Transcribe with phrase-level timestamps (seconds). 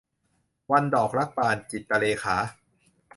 [0.71, 2.37] วันดอกรักบาน- จิตรเรขา